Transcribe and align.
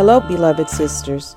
Hello, 0.00 0.18
beloved 0.18 0.70
sisters. 0.70 1.36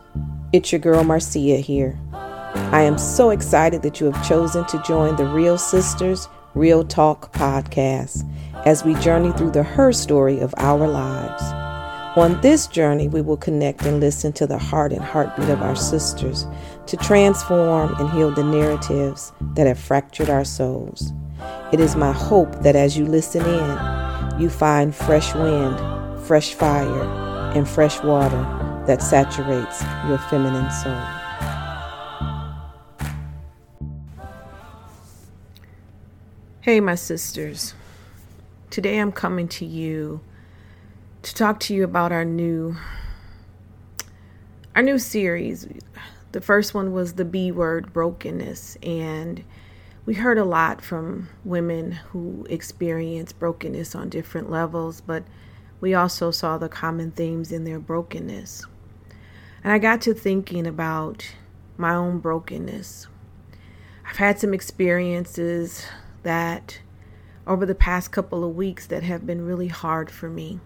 It's 0.53 0.71
your 0.71 0.79
girl 0.79 1.03
Marcia 1.03 1.57
here. 1.57 1.99
I 2.13 2.83
am 2.83 2.97
so 2.97 3.29
excited 3.29 3.81
that 3.81 3.99
you 3.99 4.09
have 4.09 4.25
chosen 4.25 4.63
to 4.67 4.81
join 4.83 5.17
the 5.17 5.25
Real 5.25 5.57
Sisters 5.57 6.29
Real 6.53 6.85
Talk 6.85 7.33
podcast 7.33 8.23
as 8.65 8.85
we 8.85 8.95
journey 8.95 9.33
through 9.33 9.51
the 9.51 9.63
her 9.63 9.91
story 9.91 10.39
of 10.39 10.55
our 10.55 10.87
lives. 10.87 11.43
On 12.17 12.39
this 12.39 12.67
journey, 12.67 13.09
we 13.09 13.19
will 13.19 13.35
connect 13.35 13.81
and 13.81 13.99
listen 13.99 14.31
to 14.31 14.47
the 14.47 14.59
heart 14.59 14.93
and 14.93 15.03
heartbeat 15.03 15.49
of 15.49 15.61
our 15.61 15.75
sisters 15.75 16.47
to 16.87 16.95
transform 16.95 17.93
and 17.95 18.09
heal 18.11 18.31
the 18.31 18.45
narratives 18.45 19.33
that 19.55 19.67
have 19.67 19.77
fractured 19.77 20.29
our 20.29 20.45
souls. 20.45 21.11
It 21.73 21.81
is 21.81 21.97
my 21.97 22.13
hope 22.13 22.63
that 22.63 22.77
as 22.77 22.97
you 22.97 23.07
listen 23.07 23.43
in, 23.43 24.39
you 24.39 24.49
find 24.49 24.95
fresh 24.95 25.35
wind, 25.35 25.77
fresh 26.25 26.53
fire, 26.53 27.23
and 27.55 27.67
fresh 27.67 28.01
water 28.01 28.62
that 28.85 29.01
saturates 29.01 29.81
your 30.07 30.17
feminine 30.17 30.69
soul. 30.69 31.01
Hey, 36.59 36.81
my 36.81 36.95
sisters. 36.95 37.75
Today 38.69 38.97
I'm 38.99 39.13
coming 39.13 39.47
to 39.49 39.65
you 39.65 40.19
to 41.21 41.33
talk 41.33 41.61
to 41.61 41.73
you 41.73 41.85
about 41.85 42.11
our 42.11 42.25
new 42.25 42.75
our 44.75 44.81
new 44.81 44.97
series. 44.99 45.65
The 46.33 46.41
first 46.41 46.73
one 46.73 46.91
was 46.91 47.13
the 47.13 47.25
B 47.25 47.51
word 47.51 47.93
brokenness 47.93 48.77
and 48.83 49.45
we 50.05 50.15
heard 50.15 50.37
a 50.37 50.43
lot 50.43 50.81
from 50.81 51.29
women 51.45 51.93
who 51.93 52.45
experience 52.49 53.31
brokenness 53.31 53.95
on 53.95 54.09
different 54.09 54.49
levels, 54.51 54.99
but 54.99 55.23
we 55.79 55.93
also 55.93 56.31
saw 56.31 56.57
the 56.57 56.67
common 56.67 57.11
themes 57.11 57.51
in 57.51 57.63
their 57.63 57.79
brokenness. 57.79 58.65
And 59.63 59.71
I 59.71 59.79
got 59.79 60.01
to 60.01 60.13
thinking 60.13 60.67
about 60.67 61.33
my 61.77 61.93
own 61.95 62.19
brokenness. 62.19 63.07
I've 64.05 64.17
had 64.17 64.39
some 64.39 64.53
experiences 64.53 65.85
that 66.23 66.79
over 67.47 67.65
the 67.65 67.75
past 67.75 68.11
couple 68.11 68.43
of 68.43 68.55
weeks 68.55 68.85
that 68.87 69.03
have 69.03 69.25
been 69.25 69.45
really 69.45 69.69
hard 69.69 70.11
for 70.11 70.29
me. 70.29 70.59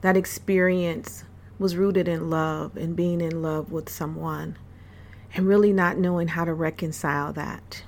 That 0.00 0.16
experience 0.16 1.24
was 1.58 1.76
rooted 1.76 2.08
in 2.08 2.30
love 2.30 2.76
and 2.76 2.96
being 2.96 3.20
in 3.20 3.42
love 3.42 3.70
with 3.70 3.88
someone 3.88 4.58
and 5.34 5.46
really 5.46 5.72
not 5.72 5.98
knowing 5.98 6.28
how 6.28 6.44
to 6.44 6.52
reconcile 6.52 7.32
that. 7.32 7.82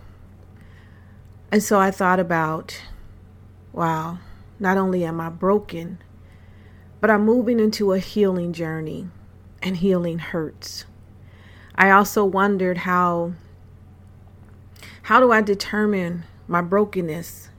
And 1.52 1.62
so 1.62 1.78
I 1.78 1.90
thought 1.90 2.20
about 2.20 2.80
wow, 3.72 4.18
not 4.58 4.78
only 4.78 5.05
am 5.05 5.20
I 5.20 5.28
broken, 5.28 5.98
but 7.06 7.12
I'm 7.12 7.24
moving 7.24 7.60
into 7.60 7.92
a 7.92 8.00
healing 8.00 8.52
journey, 8.52 9.06
and 9.62 9.76
healing 9.76 10.18
hurts. 10.18 10.86
I 11.76 11.92
also 11.92 12.24
wondered 12.24 12.78
how 12.78 13.34
how 15.02 15.20
do 15.20 15.30
I 15.30 15.40
determine 15.40 16.24
my 16.48 16.62
brokenness 16.62 17.50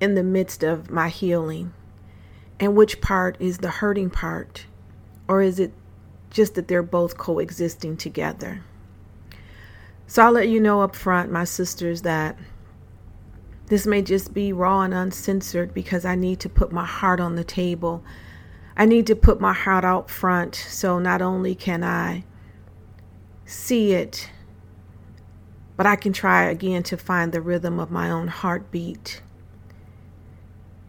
in 0.00 0.14
the 0.14 0.22
midst 0.22 0.62
of 0.62 0.88
my 0.88 1.08
healing? 1.08 1.74
And 2.60 2.76
which 2.76 3.00
part 3.00 3.36
is 3.40 3.58
the 3.58 3.70
hurting 3.70 4.10
part? 4.10 4.66
Or 5.26 5.42
is 5.42 5.58
it 5.58 5.72
just 6.30 6.54
that 6.54 6.68
they're 6.68 6.80
both 6.84 7.18
coexisting 7.18 7.96
together? 7.96 8.62
So 10.06 10.22
I'll 10.22 10.30
let 10.30 10.48
you 10.48 10.60
know 10.60 10.82
up 10.82 10.94
front, 10.94 11.32
my 11.32 11.42
sisters, 11.42 12.02
that 12.02 12.38
this 13.66 13.84
may 13.84 14.00
just 14.00 14.32
be 14.32 14.52
raw 14.52 14.82
and 14.82 14.94
uncensored 14.94 15.74
because 15.74 16.04
I 16.04 16.14
need 16.14 16.38
to 16.38 16.48
put 16.48 16.70
my 16.70 16.86
heart 16.86 17.18
on 17.18 17.34
the 17.34 17.42
table. 17.42 18.04
I 18.76 18.84
need 18.84 19.06
to 19.06 19.16
put 19.16 19.40
my 19.40 19.54
heart 19.54 19.84
out 19.84 20.10
front 20.10 20.54
so 20.54 20.98
not 20.98 21.22
only 21.22 21.54
can 21.54 21.82
I 21.82 22.24
see 23.46 23.92
it, 23.92 24.30
but 25.76 25.86
I 25.86 25.96
can 25.96 26.12
try 26.12 26.44
again 26.44 26.82
to 26.84 26.96
find 26.96 27.32
the 27.32 27.40
rhythm 27.40 27.78
of 27.78 27.90
my 27.90 28.10
own 28.10 28.28
heartbeat. 28.28 29.22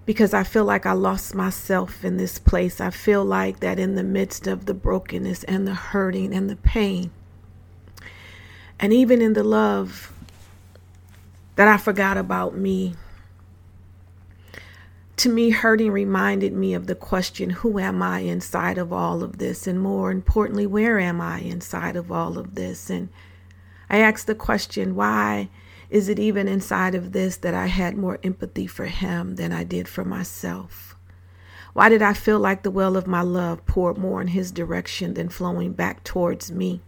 Because 0.05 0.33
I 0.33 0.43
feel 0.43 0.65
like 0.65 0.85
I 0.85 0.93
lost 0.93 1.35
myself 1.35 2.03
in 2.03 2.17
this 2.17 2.39
place. 2.39 2.79
I 2.79 2.89
feel 2.89 3.25
like 3.25 3.59
that 3.59 3.79
in 3.79 3.95
the 3.95 4.03
midst 4.03 4.47
of 4.47 4.65
the 4.65 4.73
brokenness 4.73 5.43
and 5.45 5.67
the 5.67 5.73
hurting 5.73 6.33
and 6.33 6.49
the 6.49 6.55
pain, 6.55 7.11
and 8.79 8.93
even 8.93 9.21
in 9.21 9.33
the 9.33 9.43
love 9.43 10.13
that 11.55 11.67
I 11.67 11.77
forgot 11.77 12.17
about 12.17 12.55
me. 12.55 12.95
To 15.17 15.29
me, 15.29 15.49
hurting 15.49 15.91
reminded 15.91 16.53
me 16.53 16.75
of 16.75 16.85
the 16.85 16.93
question 16.93 17.49
who 17.49 17.79
am 17.79 18.03
I 18.03 18.19
inside 18.19 18.77
of 18.77 18.93
all 18.93 19.23
of 19.23 19.39
this? 19.39 19.65
And 19.65 19.81
more 19.81 20.11
importantly, 20.11 20.67
where 20.67 20.99
am 20.99 21.19
I 21.19 21.39
inside 21.39 21.95
of 21.95 22.11
all 22.11 22.37
of 22.37 22.53
this? 22.53 22.91
And 22.91 23.09
I 23.89 23.97
asked 23.97 24.27
the 24.27 24.35
question, 24.35 24.95
why 24.95 25.49
is 25.89 26.07
it 26.07 26.19
even 26.19 26.47
inside 26.47 26.93
of 26.93 27.13
this 27.13 27.35
that 27.37 27.55
I 27.55 27.65
had 27.65 27.97
more 27.97 28.19
empathy 28.23 28.67
for 28.67 28.85
him 28.85 29.37
than 29.37 29.51
I 29.51 29.63
did 29.63 29.87
for 29.87 30.05
myself? 30.05 30.95
Why 31.73 31.89
did 31.89 32.03
I 32.03 32.13
feel 32.13 32.39
like 32.39 32.61
the 32.61 32.69
well 32.69 32.95
of 32.95 33.07
my 33.07 33.21
love 33.21 33.65
poured 33.65 33.97
more 33.97 34.21
in 34.21 34.27
his 34.27 34.51
direction 34.51 35.15
than 35.15 35.29
flowing 35.29 35.73
back 35.73 36.03
towards 36.03 36.51
me? 36.51 36.81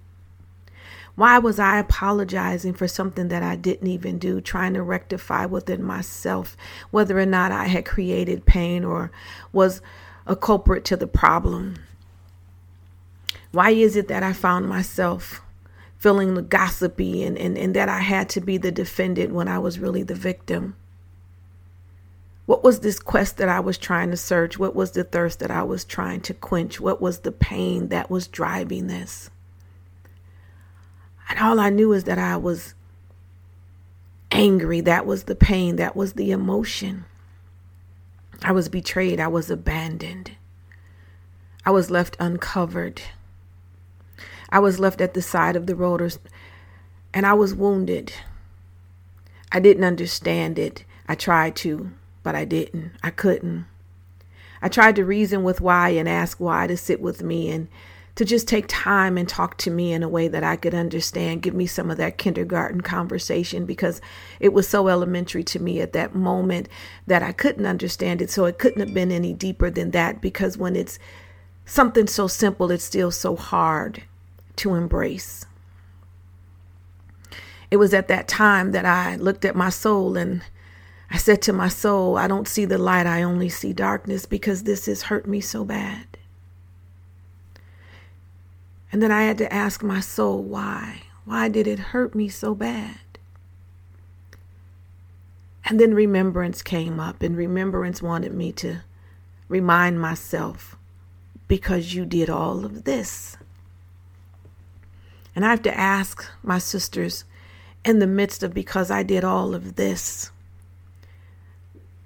Why 1.19 1.38
was 1.38 1.59
I 1.59 1.80
apologizing 1.80 2.75
for 2.75 2.88
something 2.88 3.28
that 3.28 3.44
I 3.44 3.57
didn't 3.57 3.90
even 3.90 4.19
do, 4.19 4.40
trying 4.40 4.74
to 4.75 4.81
rectify 4.81 5.47
within 5.47 5.84
myself 5.84 6.56
whether 6.91 7.19
or 7.19 7.25
not 7.25 7.52
I 7.52 7.66
had 7.66 7.84
created 7.84 8.46
pain 8.46 8.85
or 8.85 9.12
was 9.52 9.81
a 10.25 10.38
culprit 10.38 10.85
to 10.85 10.96
the 10.96 11.07
problem? 11.07 11.75
Why 13.52 13.72
is 13.72 13.97
it 13.97 14.07
that 14.07 14.24
I 14.24 14.31
found 14.31 14.69
myself 14.69 15.41
feeling 15.97 16.35
the 16.35 16.41
gossipy 16.41 17.25
and, 17.25 17.38
and, 17.38 17.57
and 17.57 17.75
that 17.75 17.90
I 17.90 18.00
had 18.00 18.30
to 18.30 18.40
be 18.40 18.57
the 18.57 18.72
defendant 18.72 19.34
when 19.34 19.50
I 19.50 19.59
was 19.59 19.78
really 19.78 20.03
the 20.03 20.16
victim? 20.16 20.78
What 22.46 22.63
was 22.63 22.80
this 22.80 22.97
quest 22.97 23.36
that 23.40 23.50
I 23.50 23.59
was 23.59 23.78
trying 23.78 24.12
to 24.12 24.16
search? 24.16 24.57
What 24.57 24.74
was 24.74 24.91
the 24.91 25.03
thirst 25.03 25.40
that 25.40 25.51
I 25.51 25.63
was 25.63 25.84
trying 25.84 26.22
to 26.22 26.34
quench? 26.34 26.80
What 26.80 27.01
was 27.01 27.19
the 27.19 27.34
pain 27.34 27.90
that 27.90 28.09
was 28.09 28.25
driving 28.25 28.88
this? 28.88 29.30
And 31.30 31.40
all 31.40 31.60
I 31.60 31.70
knew 31.70 31.94
is 31.94 32.06
that 32.06 32.18
I 32.18 32.36
was 32.38 32.74
angry. 34.32 34.82
That 34.82 35.06
was 35.06 35.24
the 35.24 35.36
pain. 35.36 35.76
That 35.78 35.96
was 35.96 36.14
the 36.14 36.32
emotion. 36.32 37.06
I 38.42 38.52
was 38.52 38.68
betrayed. 38.68 39.20
I 39.20 39.28
was 39.28 39.50
abandoned. 39.52 40.32
I 41.66 41.72
was 41.72 41.92
left 41.92 42.18
uncovered. 42.20 43.02
I 44.50 44.60
was 44.60 44.80
left 44.80 45.02
at 45.02 45.14
the 45.14 45.22
side 45.22 45.56
of 45.56 45.68
the 45.68 45.76
road 45.76 46.18
and 47.14 47.26
I 47.26 47.34
was 47.34 47.54
wounded. 47.54 48.14
I 49.52 49.60
didn't 49.60 49.84
understand 49.84 50.58
it. 50.58 50.84
I 51.08 51.16
tried 51.16 51.56
to, 51.58 51.92
but 52.24 52.36
I 52.36 52.46
didn't. 52.46 52.94
I 53.04 53.12
couldn't. 53.12 53.66
I 54.62 54.70
tried 54.70 54.96
to 54.98 55.06
reason 55.06 55.44
with 55.44 55.62
why 55.62 55.90
and 55.90 56.08
ask 56.08 56.40
why 56.40 56.68
to 56.68 56.78
sit 56.78 57.02
with 57.02 57.24
me 57.24 57.50
and 57.50 57.68
to 58.19 58.25
just 58.25 58.50
take 58.50 58.66
time 58.68 59.18
and 59.18 59.30
talk 59.30 59.56
to 59.56 59.72
me 59.72 59.94
in 59.94 60.03
a 60.03 60.09
way 60.09 60.28
that 60.28 60.44
I 60.44 60.57
could 60.57 60.75
understand, 60.75 61.41
give 61.41 61.53
me 61.53 61.66
some 61.66 61.90
of 61.90 61.96
that 62.00 62.18
kindergarten 62.18 62.81
conversation 62.81 63.66
because 63.66 64.02
it 64.41 64.52
was 64.52 64.68
so 64.68 64.90
elementary 64.90 65.41
to 65.46 65.59
me 65.62 65.80
at 65.80 65.94
that 65.94 66.13
moment 66.13 66.68
that 67.07 67.24
I 67.24 67.31
couldn't 67.31 67.66
understand 67.66 68.22
it. 68.22 68.30
So 68.30 68.44
it 68.44 68.59
couldn't 68.59 68.81
have 68.81 68.94
been 68.94 69.13
any 69.13 69.31
deeper 69.31 69.69
than 69.69 69.91
that 69.91 70.19
because 70.19 70.57
when 70.57 70.75
it's 70.75 71.00
something 71.66 72.07
so 72.07 72.28
simple, 72.28 72.72
it's 72.72 72.84
still 72.84 73.09
so 73.09 73.38
hard 73.38 74.03
to 74.57 74.75
embrace. 74.75 75.46
It 77.72 77.78
was 77.78 77.94
at 77.94 78.09
that 78.09 78.28
time 78.28 78.74
that 78.74 78.84
I 78.84 79.16
looked 79.16 79.46
at 79.46 79.56
my 79.56 79.69
soul 79.69 80.18
and 80.18 80.41
I 81.09 81.16
said 81.16 81.41
to 81.44 81.53
my 81.53 81.69
soul, 81.69 82.18
I 82.18 82.28
don't 82.28 82.50
see 82.50 82.66
the 82.66 82.78
light, 82.78 83.07
I 83.07 83.24
only 83.24 83.47
see 83.47 83.72
darkness 83.72 84.25
because 84.25 84.63
this 84.63 84.88
has 84.88 85.03
hurt 85.03 85.25
me 85.25 85.40
so 85.40 85.63
bad. 85.63 86.09
And 88.91 89.01
then 89.01 89.12
I 89.12 89.24
had 89.24 89.38
to 89.39 89.53
ask 89.53 89.83
my 89.83 90.00
soul, 90.00 90.41
why? 90.41 91.03
Why 91.25 91.47
did 91.47 91.68
it 91.68 91.80
hurt 91.80 92.15
me 92.15 92.27
so 92.30 92.56
bad? 92.56 93.00
And 95.63 95.80
then 95.80 95.94
remembrance 95.94 96.63
came 96.63 97.00
up, 97.00 97.21
and 97.21 97.38
remembrance 97.38 98.01
wanted 98.01 98.33
me 98.33 98.51
to 98.53 98.81
remind 99.47 100.01
myself 100.01 100.75
because 101.47 101.94
you 101.94 102.06
did 102.06 102.30
all 102.30 102.65
of 102.65 102.86
this. 102.86 103.38
And 105.36 105.45
I 105.45 105.51
have 105.51 105.62
to 105.63 105.77
ask 105.77 106.25
my 106.41 106.57
sisters 106.57 107.25
in 107.86 108.00
the 108.00 108.07
midst 108.07 108.41
of 108.41 108.53
because 108.53 108.89
I 108.89 109.03
did 109.03 109.24
all 109.24 109.53
of 109.53 109.75
this. 109.75 110.31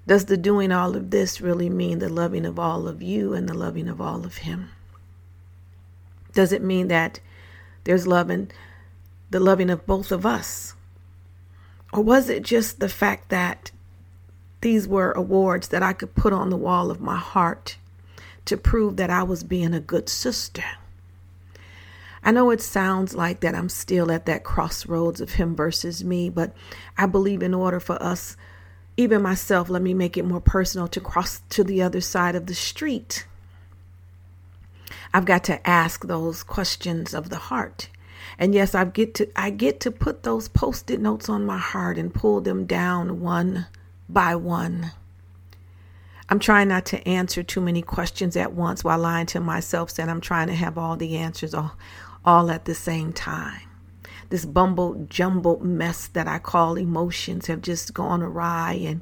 Does 0.06 0.26
the 0.26 0.36
doing 0.36 0.70
all 0.70 0.96
of 0.96 1.10
this 1.10 1.40
really 1.40 1.70
mean 1.70 1.98
the 1.98 2.10
loving 2.10 2.44
of 2.44 2.58
all 2.58 2.86
of 2.86 3.02
you 3.02 3.32
and 3.32 3.48
the 3.48 3.54
loving 3.54 3.88
of 3.88 4.00
all 4.00 4.26
of 4.26 4.38
Him? 4.38 4.68
Does 6.34 6.52
it 6.52 6.62
mean 6.62 6.88
that 6.88 7.20
there's 7.84 8.06
love 8.06 8.30
and 8.30 8.52
the 9.30 9.40
loving 9.40 9.70
of 9.70 9.86
both 9.86 10.12
of 10.12 10.26
us? 10.26 10.74
Or 11.92 12.02
was 12.02 12.28
it 12.28 12.42
just 12.42 12.80
the 12.80 12.88
fact 12.88 13.28
that 13.30 13.70
these 14.60 14.88
were 14.88 15.12
awards 15.12 15.68
that 15.68 15.82
I 15.82 15.92
could 15.92 16.14
put 16.14 16.32
on 16.32 16.48
the 16.48 16.56
wall 16.56 16.90
of 16.90 17.00
my 17.00 17.16
heart 17.16 17.76
to 18.46 18.56
prove 18.56 18.96
that 18.96 19.10
I 19.10 19.22
was 19.22 19.44
being 19.44 19.74
a 19.74 19.80
good 19.80 20.08
sister. 20.08 20.64
I 22.22 22.30
know 22.30 22.50
it 22.50 22.62
sounds 22.62 23.14
like 23.14 23.40
that 23.40 23.54
I'm 23.54 23.68
still 23.68 24.10
at 24.10 24.26
that 24.26 24.44
crossroads 24.44 25.20
of 25.20 25.34
him 25.34 25.54
versus 25.54 26.02
me, 26.02 26.30
but 26.30 26.54
I 26.96 27.06
believe 27.06 27.42
in 27.42 27.52
order 27.52 27.78
for 27.78 28.02
us, 28.02 28.36
even 28.96 29.20
myself, 29.20 29.68
let 29.68 29.82
me 29.82 29.92
make 29.92 30.16
it 30.16 30.24
more 30.24 30.40
personal, 30.40 30.88
to 30.88 31.00
cross 31.00 31.42
to 31.50 31.62
the 31.62 31.82
other 31.82 32.00
side 32.00 32.34
of 32.34 32.46
the 32.46 32.54
street, 32.54 33.26
I've 35.14 35.24
got 35.24 35.44
to 35.44 35.64
ask 35.64 36.04
those 36.04 36.42
questions 36.42 37.14
of 37.14 37.30
the 37.30 37.36
heart. 37.36 37.88
And 38.36 38.52
yes, 38.52 38.74
I 38.74 38.84
get 38.84 39.14
to 39.14 39.28
I 39.36 39.50
get 39.50 39.78
to 39.80 39.92
put 39.92 40.24
those 40.24 40.48
post-it 40.48 41.00
notes 41.00 41.28
on 41.28 41.46
my 41.46 41.56
heart 41.56 41.98
and 41.98 42.12
pull 42.12 42.40
them 42.40 42.66
down 42.66 43.20
one 43.20 43.68
by 44.08 44.34
one. 44.34 44.90
I'm 46.28 46.40
trying 46.40 46.66
not 46.66 46.84
to 46.86 47.06
answer 47.08 47.44
too 47.44 47.60
many 47.60 47.80
questions 47.80 48.36
at 48.36 48.54
once 48.54 48.82
while 48.82 48.98
lying 48.98 49.26
to 49.26 49.40
myself 49.40 49.90
saying 49.90 50.08
I'm 50.08 50.20
trying 50.20 50.48
to 50.48 50.54
have 50.54 50.76
all 50.76 50.96
the 50.96 51.16
answers 51.16 51.54
all, 51.54 51.76
all 52.24 52.50
at 52.50 52.64
the 52.64 52.74
same 52.74 53.12
time. 53.12 53.68
This 54.30 54.44
bumbled, 54.44 55.10
jumbled 55.10 55.62
mess 55.62 56.08
that 56.08 56.26
I 56.26 56.40
call 56.40 56.76
emotions 56.76 57.46
have 57.46 57.62
just 57.62 57.94
gone 57.94 58.20
awry. 58.20 58.80
And 58.84 59.00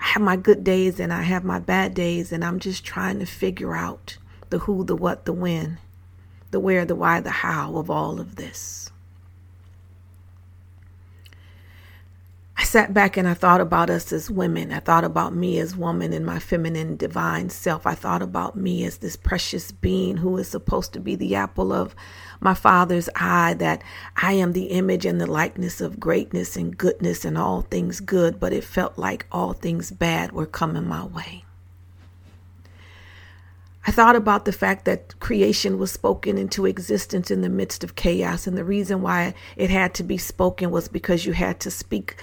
I 0.00 0.06
have 0.06 0.22
my 0.22 0.34
good 0.34 0.64
days 0.64 0.98
and 0.98 1.12
I 1.12 1.22
have 1.22 1.44
my 1.44 1.60
bad 1.60 1.94
days. 1.94 2.32
And 2.32 2.44
I'm 2.44 2.58
just 2.58 2.84
trying 2.84 3.20
to 3.20 3.26
figure 3.26 3.76
out 3.76 4.16
the 4.50 4.58
who, 4.58 4.84
the 4.84 4.96
what, 4.96 5.24
the 5.24 5.32
when, 5.32 5.78
the 6.50 6.60
where, 6.60 6.84
the 6.84 6.94
why, 6.94 7.20
the 7.20 7.30
how 7.30 7.76
of 7.76 7.90
all 7.90 8.20
of 8.20 8.36
this. 8.36 8.90
I 12.58 12.64
sat 12.64 12.94
back 12.94 13.16
and 13.16 13.28
I 13.28 13.34
thought 13.34 13.60
about 13.60 13.90
us 13.90 14.12
as 14.12 14.30
women. 14.30 14.72
I 14.72 14.80
thought 14.80 15.04
about 15.04 15.34
me 15.34 15.58
as 15.58 15.76
woman 15.76 16.12
in 16.12 16.24
my 16.24 16.38
feminine 16.38 16.96
divine 16.96 17.50
self. 17.50 17.86
I 17.86 17.94
thought 17.94 18.22
about 18.22 18.56
me 18.56 18.84
as 18.84 18.98
this 18.98 19.14
precious 19.14 19.70
being 19.72 20.16
who 20.16 20.38
is 20.38 20.48
supposed 20.48 20.94
to 20.94 21.00
be 21.00 21.14
the 21.16 21.34
apple 21.34 21.72
of 21.72 21.94
my 22.40 22.54
father's 22.54 23.10
eye, 23.14 23.54
that 23.58 23.82
I 24.16 24.32
am 24.32 24.52
the 24.52 24.66
image 24.66 25.04
and 25.04 25.20
the 25.20 25.30
likeness 25.30 25.80
of 25.80 26.00
greatness 26.00 26.56
and 26.56 26.76
goodness 26.76 27.24
and 27.24 27.36
all 27.36 27.62
things 27.62 28.00
good, 28.00 28.40
but 28.40 28.52
it 28.52 28.64
felt 28.64 28.96
like 28.96 29.26
all 29.30 29.52
things 29.52 29.90
bad 29.90 30.32
were 30.32 30.46
coming 30.46 30.88
my 30.88 31.04
way. 31.04 31.45
I 33.86 33.92
thought 33.92 34.16
about 34.16 34.44
the 34.44 34.52
fact 34.52 34.84
that 34.86 35.18
creation 35.20 35.78
was 35.78 35.92
spoken 35.92 36.38
into 36.38 36.66
existence 36.66 37.30
in 37.30 37.42
the 37.42 37.48
midst 37.48 37.84
of 37.84 37.94
chaos. 37.94 38.48
And 38.48 38.58
the 38.58 38.64
reason 38.64 39.00
why 39.00 39.32
it 39.56 39.70
had 39.70 39.94
to 39.94 40.02
be 40.02 40.18
spoken 40.18 40.72
was 40.72 40.88
because 40.88 41.24
you 41.24 41.32
had 41.32 41.60
to 41.60 41.70
speak 41.70 42.16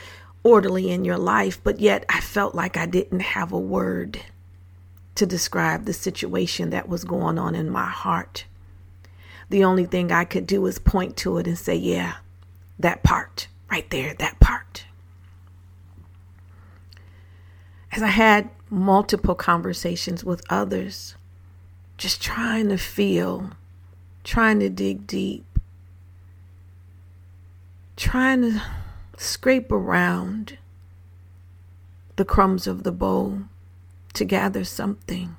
orderly 0.44 0.92
in 0.92 1.06
your 1.06 1.18
life, 1.18 1.64
but 1.64 1.80
yet 1.80 2.06
I 2.10 2.20
felt 2.20 2.54
like 2.54 2.76
I 2.76 2.86
didn't 2.86 3.22
have 3.22 3.54
a 3.54 3.60
word 3.60 4.20
to 5.16 5.26
describe 5.26 5.86
the 5.86 5.94
situation 5.94 6.72
that 6.72 6.90
was 6.90 7.06
going 7.06 7.40
on 7.40 7.56
in 7.56 7.70
my 7.70 7.86
heart. 7.86 8.44
The 9.50 9.64
only 9.64 9.86
thing 9.86 10.12
I 10.12 10.26
could 10.26 10.46
do 10.46 10.66
is 10.66 10.80
point 10.80 11.16
to 11.18 11.38
it 11.38 11.48
and 11.48 11.58
say, 11.58 11.76
yeah, 11.76 12.16
that 12.78 13.04
part 13.04 13.48
right 13.72 13.90
there, 13.90 14.14
that 14.16 14.40
part. 14.42 14.86
As 17.92 18.02
I 18.02 18.08
had 18.08 18.50
multiple 18.70 19.36
conversations 19.36 20.26
with 20.26 20.44
others, 20.50 21.16
just 21.98 22.22
trying 22.22 22.70
to 22.70 22.78
feel, 22.78 23.52
trying 24.24 24.60
to 24.60 24.70
dig 24.70 25.08
deep, 25.08 25.46
trying 27.96 28.42
to 28.42 28.62
scrape 29.18 29.72
around 29.72 30.58
the 32.16 32.26
crumbs 32.26 32.68
of 32.68 32.84
the 32.84 32.92
bowl 32.92 33.40
to 34.14 34.26
gather 34.26 34.64
something. 34.64 35.36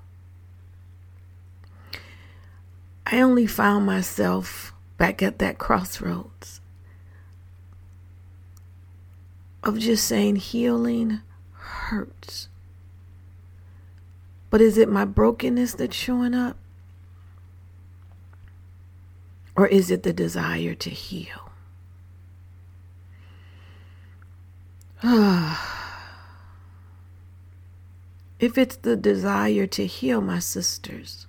I 3.06 3.20
only 3.20 3.46
found 3.46 3.86
myself 3.86 4.72
back 4.96 5.22
at 5.22 5.38
that 5.38 5.58
crossroads 5.58 6.60
of 9.62 9.78
just 9.78 10.06
saying 10.06 10.36
healing 10.36 11.20
hurts. 11.52 12.48
But 14.54 14.60
is 14.60 14.78
it 14.78 14.88
my 14.88 15.04
brokenness 15.04 15.74
that's 15.74 15.96
showing 15.96 16.32
up? 16.32 16.56
Or 19.56 19.66
is 19.66 19.90
it 19.90 20.04
the 20.04 20.12
desire 20.12 20.76
to 20.76 20.90
heal? 20.90 21.50
if 28.38 28.56
it's 28.56 28.76
the 28.76 28.96
desire 28.96 29.66
to 29.66 29.86
heal 29.86 30.20
my 30.20 30.38
sisters, 30.38 31.26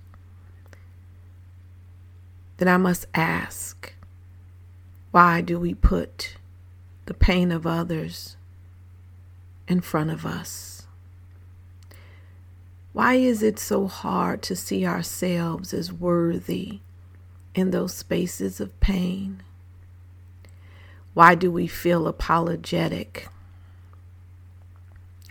then 2.58 2.68
I 2.68 2.76
must 2.76 3.06
ask 3.12 3.92
why 5.10 5.40
do 5.40 5.58
we 5.58 5.74
put 5.74 6.36
the 7.06 7.14
pain 7.14 7.50
of 7.50 7.66
others 7.66 8.36
in 9.66 9.80
front 9.80 10.10
of 10.10 10.24
us? 10.24 10.75
Why 12.96 13.16
is 13.16 13.42
it 13.42 13.58
so 13.58 13.88
hard 13.88 14.40
to 14.44 14.56
see 14.56 14.86
ourselves 14.86 15.74
as 15.74 15.92
worthy 15.92 16.80
in 17.54 17.70
those 17.70 17.92
spaces 17.92 18.58
of 18.58 18.80
pain? 18.80 19.42
Why 21.12 21.34
do 21.34 21.50
we 21.52 21.66
feel 21.66 22.06
apologetic 22.06 23.28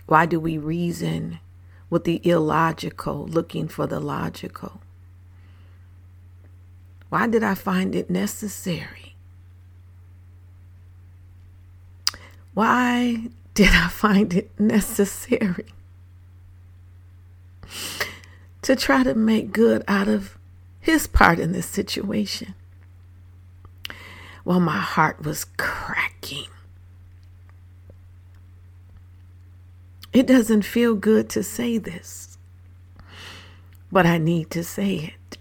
why 0.06 0.26
do 0.26 0.38
we 0.38 0.58
reason 0.58 1.40
with 1.90 2.04
the 2.04 2.20
illogical 2.22 3.26
looking 3.26 3.66
for 3.66 3.88
the 3.88 3.98
logical? 3.98 4.80
Why 7.08 7.26
did 7.26 7.42
I 7.42 7.56
find 7.56 7.96
it 7.96 8.08
necessary? 8.08 9.16
Why 12.54 13.30
did 13.54 13.70
I 13.70 13.88
find 13.88 14.32
it 14.34 14.52
necessary 14.60 15.66
to 18.62 18.76
try 18.76 19.02
to 19.02 19.14
make 19.14 19.52
good 19.52 19.84
out 19.86 20.08
of 20.08 20.38
his 20.80 21.06
part 21.06 21.38
in 21.38 21.52
this 21.52 21.66
situation? 21.66 22.54
Well, 24.44 24.60
my 24.60 24.78
heart 24.78 25.24
was 25.24 25.46
cracking. 25.56 26.46
It 30.12 30.26
doesn't 30.26 30.62
feel 30.62 30.94
good 30.94 31.28
to 31.30 31.42
say 31.42 31.78
this, 31.78 32.38
but 33.92 34.06
I 34.06 34.18
need 34.18 34.50
to 34.52 34.64
say 34.64 34.94
it. 34.94 35.38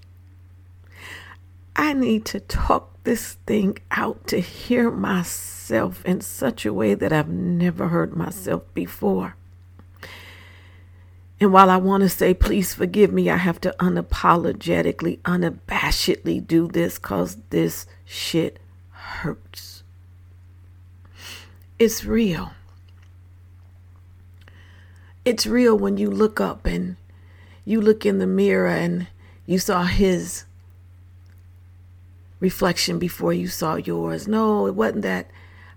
I 1.76 1.94
need 1.94 2.26
to 2.26 2.40
talk 2.40 3.04
this 3.04 3.34
thing 3.46 3.78
out 3.92 4.28
to 4.28 4.40
hear 4.40 4.90
myself 4.90 6.04
in 6.04 6.22
such 6.22 6.66
a 6.66 6.74
way 6.74 6.94
that 6.94 7.14
I've 7.14 7.30
never 7.30 7.90
heard 7.90 8.16
myself 8.16 8.64
before. 8.74 9.36
And 11.40 11.52
while 11.52 11.70
I 11.70 11.78
want 11.78 12.02
to 12.02 12.10
say, 12.10 12.34
please 12.34 12.74
forgive 12.74 13.12
me, 13.12 13.30
I 13.30 13.38
have 13.38 13.60
to 13.62 13.76
unapologetically, 13.80 15.20
unabashedly 15.20 16.46
do 16.46 16.68
this 16.68 16.98
because 16.98 17.38
this 17.50 17.86
shit 18.06 18.60
hurts. 18.92 19.84
It's 21.78 22.06
real 22.06 22.52
it's 25.26 25.48
real 25.48 25.76
when 25.78 25.98
you 25.98 26.10
look 26.10 26.40
up 26.40 26.68
and 26.68 26.96
you 27.66 27.82
look 27.82 28.06
in 28.06 28.20
the 28.20 28.28
mirror 28.28 28.68
and 28.68 29.08
you 29.48 29.58
saw 29.58 29.84
his 29.84 30.46
reflection 32.40 33.00
before 33.00 33.34
you 33.34 33.48
saw 33.48 33.76
yours. 33.76 34.28
No, 34.28 34.68
it 34.68 34.76
wasn't 34.76 35.02
that 35.02 35.30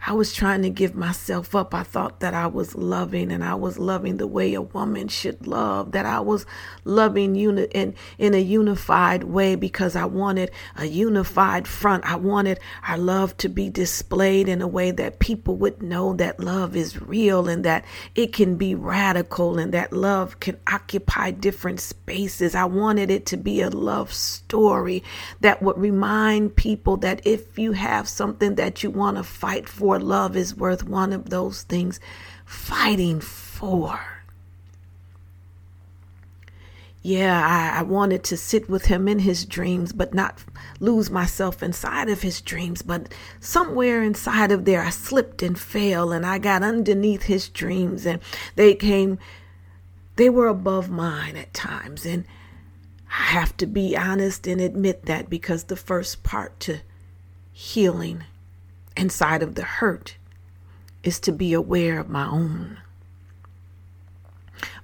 I 0.06 0.12
was 0.12 0.32
trying 0.32 0.62
to 0.62 0.70
give 0.70 0.94
myself 0.94 1.54
up. 1.54 1.74
I 1.74 1.82
thought 1.82 2.20
that 2.20 2.32
I 2.32 2.46
was 2.46 2.76
loving 2.76 3.32
and 3.32 3.42
I 3.42 3.54
was 3.54 3.78
loving 3.78 4.16
the 4.16 4.28
way 4.28 4.54
a 4.54 4.62
woman 4.62 5.08
should 5.08 5.46
love, 5.46 5.92
that 5.92 6.06
I 6.06 6.20
was 6.20 6.46
loving 6.84 7.34
uni- 7.34 7.68
in, 7.72 7.94
in 8.16 8.32
a 8.32 8.40
unified 8.40 9.24
way 9.24 9.56
because 9.56 9.96
I 9.96 10.04
wanted 10.04 10.52
a 10.76 10.84
unified 10.86 11.66
front. 11.66 12.04
I 12.04 12.16
wanted 12.16 12.60
our 12.86 12.96
love 12.96 13.36
to 13.38 13.48
be 13.48 13.70
displayed 13.70 14.48
in 14.48 14.62
a 14.62 14.68
way 14.68 14.92
that 14.92 15.18
people 15.18 15.56
would 15.56 15.82
know 15.82 16.14
that 16.14 16.38
love 16.38 16.76
is 16.76 17.02
real 17.02 17.48
and 17.48 17.64
that 17.64 17.84
it 18.14 18.32
can 18.32 18.56
be 18.56 18.74
radical 18.76 19.58
and 19.58 19.74
that 19.74 19.92
love 19.92 20.38
can 20.38 20.58
occupy 20.68 21.32
different 21.32 21.80
spaces. 21.80 22.54
I 22.54 22.64
wanted 22.66 23.10
it 23.10 23.26
to 23.26 23.36
be 23.36 23.60
a 23.62 23.70
love 23.70 24.12
story 24.12 25.02
that 25.40 25.60
would 25.60 25.76
remind 25.76 26.54
people 26.54 26.96
that 26.98 27.26
if 27.26 27.58
you 27.58 27.72
have 27.72 28.08
something 28.08 28.54
that 28.54 28.82
you 28.82 28.90
want 28.90 29.16
to 29.16 29.24
fight 29.24 29.68
for, 29.68 29.87
for 29.88 29.98
love 29.98 30.36
is 30.36 30.54
worth 30.54 30.84
one 30.86 31.14
of 31.14 31.30
those 31.30 31.62
things 31.62 31.98
fighting 32.44 33.20
for. 33.20 33.98
Yeah, 37.00 37.72
I, 37.74 37.78
I, 37.78 37.82
wanted 37.84 38.22
to 38.24 38.36
sit 38.36 38.68
with 38.68 38.84
him 38.84 39.08
in 39.08 39.20
his 39.20 39.46
dreams, 39.46 39.94
but 39.94 40.12
not 40.12 40.44
lose 40.78 41.10
myself 41.10 41.62
inside 41.62 42.10
of 42.10 42.20
his 42.20 42.42
dreams. 42.42 42.82
But 42.82 43.14
somewhere 43.40 44.02
inside 44.02 44.52
of 44.52 44.66
there, 44.66 44.82
I 44.82 44.90
slipped 44.90 45.42
and 45.42 45.58
fell, 45.58 46.12
and 46.12 46.26
I 46.26 46.36
got 46.36 46.62
underneath 46.62 47.22
his 47.22 47.48
dreams, 47.48 48.04
and 48.04 48.20
they 48.56 48.74
came, 48.74 49.18
they 50.16 50.28
were 50.28 50.48
above 50.48 50.90
mine 50.90 51.34
at 51.34 51.54
times. 51.54 52.04
And 52.04 52.26
I 53.08 53.22
have 53.22 53.56
to 53.56 53.64
be 53.64 53.96
honest 53.96 54.46
and 54.46 54.60
admit 54.60 55.06
that 55.06 55.30
because 55.30 55.64
the 55.64 55.76
first 55.76 56.22
part 56.24 56.60
to 56.60 56.80
healing 57.54 58.24
inside 58.98 59.42
of 59.42 59.54
the 59.54 59.62
hurt 59.62 60.16
is 61.02 61.20
to 61.20 61.32
be 61.32 61.52
aware 61.52 61.98
of 61.98 62.08
my 62.08 62.26
own 62.26 62.78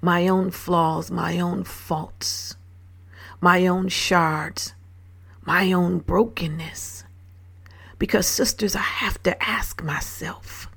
my 0.01 0.29
own 0.29 0.51
flaws, 0.51 1.11
my 1.11 1.41
own 1.41 1.65
faults, 1.65 2.55
my 3.41 3.67
own 3.67 3.89
shards, 3.89 4.75
my 5.45 5.73
own 5.73 5.99
brokenness. 5.99 7.05
Because, 7.99 8.27
sisters, 8.27 8.77
I 8.77 8.81
have 8.81 9.23
to 9.23 9.43
ask 9.43 9.83
myself 9.83 10.69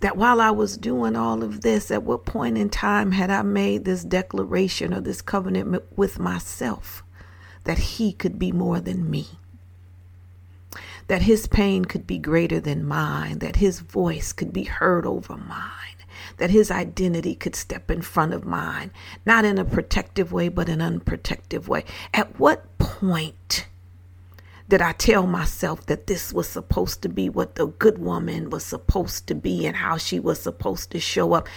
that 0.00 0.16
while 0.16 0.40
I 0.40 0.50
was 0.50 0.76
doing 0.76 1.14
all 1.14 1.42
of 1.42 1.60
this, 1.60 1.90
at 1.90 2.02
what 2.02 2.24
point 2.24 2.58
in 2.58 2.70
time 2.70 3.12
had 3.12 3.30
I 3.30 3.42
made 3.42 3.84
this 3.84 4.02
declaration 4.02 4.92
or 4.92 5.00
this 5.00 5.22
covenant 5.22 5.82
with 5.96 6.18
myself 6.18 7.04
that 7.64 7.78
He 7.78 8.12
could 8.12 8.38
be 8.38 8.50
more 8.52 8.80
than 8.80 9.10
me? 9.10 9.28
That 11.10 11.22
His 11.22 11.48
pain 11.48 11.86
could 11.86 12.06
be 12.06 12.18
greater 12.18 12.60
than 12.60 12.86
mine, 12.86 13.40
that 13.40 13.56
His 13.56 13.80
voice 13.80 14.32
could 14.32 14.52
be 14.52 14.62
heard 14.62 15.04
over 15.04 15.36
mine 15.36 15.96
that 16.36 16.50
his 16.50 16.70
identity 16.70 17.34
could 17.34 17.56
step 17.56 17.90
in 17.90 18.00
front 18.00 18.32
of 18.32 18.44
mine, 18.46 18.90
not 19.26 19.44
in 19.44 19.58
a 19.58 19.64
protective 19.64 20.32
way, 20.32 20.48
but 20.48 20.68
an 20.68 20.78
unprotective 20.78 21.66
way. 21.66 21.84
At 22.14 22.38
what 22.38 22.78
point 22.78 23.66
did 24.68 24.80
I 24.80 24.92
tell 24.92 25.26
myself 25.26 25.84
that 25.86 26.06
this 26.06 26.32
was 26.32 26.48
supposed 26.48 27.02
to 27.02 27.08
be 27.08 27.28
what 27.28 27.56
the 27.56 27.66
good 27.66 27.98
woman 27.98 28.48
was 28.48 28.64
supposed 28.64 29.26
to 29.26 29.34
be 29.34 29.66
and 29.66 29.76
how 29.76 29.96
she 29.98 30.20
was 30.20 30.40
supposed 30.40 30.90
to 30.92 31.00
show 31.00 31.32
up? 31.34 31.48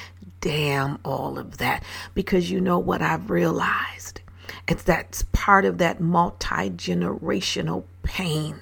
Damn 0.42 0.98
all 1.06 1.38
of 1.38 1.60
that. 1.60 1.84
Because 2.14 2.52
you 2.52 2.60
know 2.60 2.80
what 2.80 3.02
I've 3.02 3.30
realized? 3.30 4.20
It's 4.68 4.84
that's 4.84 5.24
part 5.32 5.64
of 5.64 5.78
that 5.78 6.02
multi 6.02 6.72
generational 6.72 7.84
pain 8.02 8.60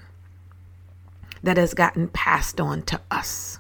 that 1.44 1.58
has 1.58 1.74
gotten 1.74 2.08
passed 2.08 2.60
on 2.60 2.82
to 2.84 3.00
us. 3.10 3.60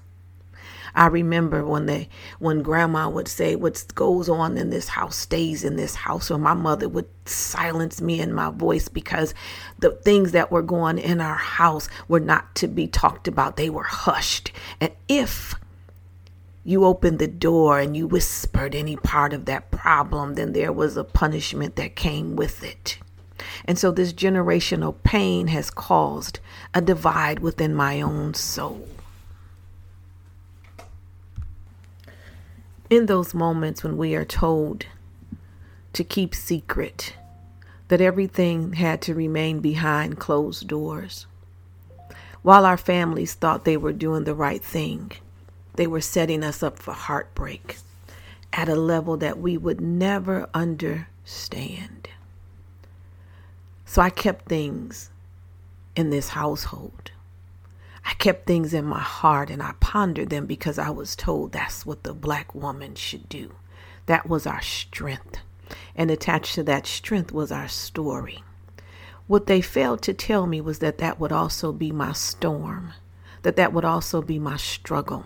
I 0.93 1.07
remember 1.07 1.65
when 1.65 1.85
they 1.85 2.09
when 2.39 2.63
grandma 2.63 3.09
would 3.09 3.27
say 3.27 3.55
what 3.55 3.83
goes 3.95 4.27
on 4.27 4.57
in 4.57 4.69
this 4.71 4.89
house 4.89 5.15
stays 5.15 5.63
in 5.63 5.75
this 5.75 5.95
house 5.95 6.29
or 6.29 6.37
my 6.37 6.53
mother 6.53 6.89
would 6.89 7.07
silence 7.25 8.01
me 8.01 8.19
and 8.19 8.35
my 8.35 8.49
voice 8.49 8.89
because 8.89 9.33
the 9.79 9.91
things 9.91 10.33
that 10.33 10.51
were 10.51 10.61
going 10.61 10.97
in 10.97 11.21
our 11.21 11.35
house 11.35 11.87
were 12.07 12.19
not 12.19 12.55
to 12.55 12.67
be 12.67 12.87
talked 12.87 13.27
about. 13.27 13.55
They 13.55 13.69
were 13.69 13.83
hushed. 13.83 14.51
And 14.79 14.91
if 15.07 15.55
you 16.63 16.85
opened 16.85 17.19
the 17.19 17.27
door 17.27 17.79
and 17.79 17.95
you 17.95 18.05
whispered 18.05 18.75
any 18.75 18.95
part 18.95 19.33
of 19.33 19.45
that 19.45 19.71
problem 19.71 20.35
then 20.35 20.53
there 20.53 20.71
was 20.71 20.95
a 20.95 21.03
punishment 21.03 21.75
that 21.75 21.95
came 21.95 22.35
with 22.35 22.63
it 22.63 22.99
and 23.65 23.77
so 23.77 23.91
this 23.91 24.13
generational 24.13 24.95
pain 25.03 25.47
has 25.47 25.69
caused 25.69 26.39
a 26.73 26.81
divide 26.81 27.39
within 27.39 27.73
my 27.73 28.01
own 28.01 28.33
soul 28.33 28.87
in 32.91 33.05
those 33.05 33.33
moments 33.33 33.85
when 33.85 33.95
we 33.95 34.13
are 34.15 34.25
told 34.25 34.85
to 35.93 36.03
keep 36.03 36.35
secret, 36.35 37.15
that 37.87 38.01
everything 38.01 38.73
had 38.73 39.01
to 39.01 39.15
remain 39.15 39.61
behind 39.61 40.19
closed 40.19 40.67
doors. 40.67 41.25
While 42.41 42.65
our 42.65 42.77
families 42.77 43.33
thought 43.33 43.63
they 43.63 43.77
were 43.77 43.93
doing 43.93 44.25
the 44.25 44.35
right 44.35 44.61
thing, 44.61 45.13
they 45.75 45.87
were 45.87 46.01
setting 46.01 46.43
us 46.43 46.61
up 46.61 46.79
for 46.79 46.93
heartbreak 46.93 47.77
at 48.51 48.67
a 48.67 48.75
level 48.75 49.15
that 49.17 49.39
we 49.39 49.57
would 49.57 49.79
never 49.79 50.49
understand. 50.53 52.09
So 53.91 54.01
I 54.01 54.09
kept 54.09 54.47
things 54.47 55.09
in 55.97 56.11
this 56.11 56.29
household. 56.29 57.11
I 58.05 58.13
kept 58.13 58.47
things 58.47 58.73
in 58.73 58.85
my 58.85 59.01
heart 59.01 59.49
and 59.49 59.61
I 59.61 59.73
pondered 59.81 60.29
them 60.29 60.45
because 60.45 60.79
I 60.79 60.89
was 60.89 61.13
told 61.13 61.51
that's 61.51 61.85
what 61.85 62.03
the 62.03 62.13
black 62.13 62.55
woman 62.55 62.95
should 62.95 63.27
do. 63.27 63.51
That 64.05 64.29
was 64.29 64.47
our 64.47 64.61
strength. 64.61 65.39
And 65.93 66.09
attached 66.09 66.55
to 66.55 66.63
that 66.63 66.87
strength 66.87 67.33
was 67.33 67.51
our 67.51 67.67
story. 67.67 68.45
What 69.27 69.47
they 69.47 69.59
failed 69.59 70.01
to 70.03 70.13
tell 70.13 70.47
me 70.47 70.61
was 70.61 70.79
that 70.79 70.99
that 70.99 71.19
would 71.19 71.33
also 71.33 71.73
be 71.73 71.91
my 71.91 72.13
storm, 72.13 72.93
that 73.41 73.57
that 73.57 73.73
would 73.73 73.83
also 73.83 74.21
be 74.21 74.39
my 74.39 74.55
struggle, 74.55 75.25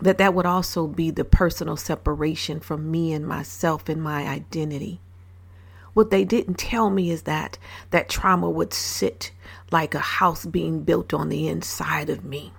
that 0.00 0.16
that 0.16 0.32
would 0.32 0.46
also 0.46 0.86
be 0.86 1.10
the 1.10 1.26
personal 1.26 1.76
separation 1.76 2.58
from 2.60 2.90
me 2.90 3.12
and 3.12 3.28
myself 3.28 3.90
and 3.90 4.02
my 4.02 4.26
identity. 4.26 5.02
What 5.94 6.10
they 6.10 6.24
didn't 6.24 6.58
tell 6.58 6.90
me 6.90 7.10
is 7.10 7.22
that 7.22 7.56
that 7.90 8.08
trauma 8.08 8.50
would 8.50 8.74
sit 8.74 9.30
like 9.70 9.94
a 9.94 10.00
house 10.00 10.44
being 10.44 10.82
built 10.82 11.14
on 11.14 11.28
the 11.28 11.48
inside 11.48 12.10
of 12.10 12.24
me. 12.24 12.52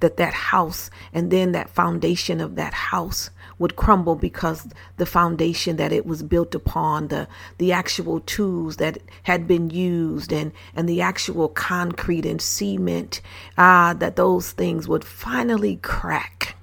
That 0.00 0.18
that 0.18 0.34
house 0.34 0.90
and 1.12 1.30
then 1.30 1.52
that 1.52 1.70
foundation 1.70 2.40
of 2.40 2.56
that 2.56 2.74
house 2.74 3.30
would 3.58 3.76
crumble 3.76 4.14
because 4.14 4.66
the 4.98 5.06
foundation 5.06 5.76
that 5.76 5.92
it 5.92 6.04
was 6.04 6.22
built 6.22 6.54
upon, 6.54 7.08
the 7.08 7.28
the 7.58 7.72
actual 7.72 8.20
tools 8.20 8.76
that 8.76 8.98
had 9.22 9.46
been 9.46 9.70
used 9.70 10.32
and 10.32 10.52
and 10.74 10.88
the 10.88 11.00
actual 11.00 11.48
concrete 11.48 12.26
and 12.26 12.42
cement, 12.42 13.22
ah, 13.56 13.94
that 13.98 14.16
those 14.16 14.52
things 14.52 14.86
would 14.86 15.04
finally 15.04 15.76
crack. 15.76 16.56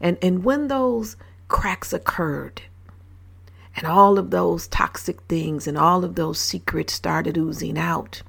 And 0.00 0.18
and 0.20 0.44
when 0.44 0.68
those 0.68 1.16
cracks 1.48 1.92
occurred, 1.92 2.62
and 3.76 3.86
all 3.86 4.18
of 4.18 4.30
those 4.30 4.66
toxic 4.66 5.20
things 5.22 5.66
and 5.66 5.76
all 5.76 6.04
of 6.04 6.14
those 6.14 6.40
secrets 6.40 6.94
started 6.94 7.36
oozing 7.36 7.78
out. 7.78 8.22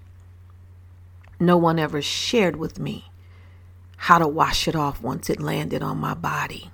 No 1.39 1.55
one 1.55 1.79
ever 1.79 2.01
shared 2.01 2.57
with 2.57 2.79
me 2.79 3.05
how 3.95 4.19
to 4.19 4.27
wash 4.27 4.67
it 4.67 4.75
off 4.75 5.01
once 5.01 5.29
it 5.29 5.39
landed 5.39 5.81
on 5.81 5.97
my 5.97 6.13
body. 6.13 6.69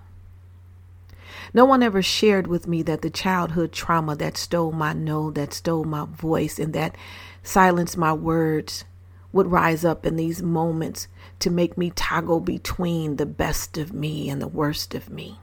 No 1.53 1.65
one 1.65 1.83
ever 1.83 2.01
shared 2.01 2.47
with 2.47 2.67
me 2.67 2.81
that 2.81 3.03
the 3.03 3.11
childhood 3.11 3.71
trauma 3.71 4.15
that 4.15 4.37
stole 4.37 4.71
my 4.71 4.93
no, 4.93 5.29
that 5.31 5.53
stole 5.53 5.83
my 5.83 6.05
voice, 6.05 6.57
and 6.57 6.73
that 6.73 6.95
silenced 7.43 7.95
my 7.95 8.11
words 8.11 8.85
would 9.31 9.51
rise 9.51 9.85
up 9.85 10.05
in 10.05 10.15
these 10.15 10.41
moments 10.41 11.07
to 11.39 11.51
make 11.51 11.77
me 11.77 11.91
toggle 11.91 12.39
between 12.39 13.17
the 13.17 13.25
best 13.25 13.77
of 13.77 13.93
me 13.93 14.29
and 14.29 14.41
the 14.41 14.47
worst 14.47 14.95
of 14.95 15.09
me. 15.09 15.37